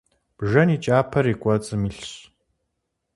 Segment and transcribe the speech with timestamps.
[0.37, 2.13] Бжэн и кӏапэр и кӏуэцӏым илъщ.